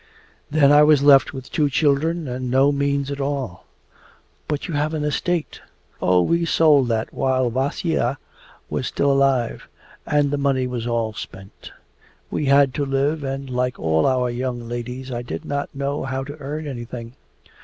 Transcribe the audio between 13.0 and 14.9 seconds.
and like all our young